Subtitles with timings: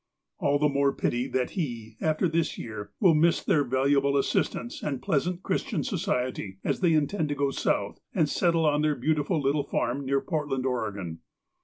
[0.39, 4.81] All the more the pity that he, after this year, will miss their valuable assistance
[4.81, 9.39] and pleasant Christian society, as they intend to go South, and settle on their beautiful
[9.39, 11.19] little farm near Portland, Oregon.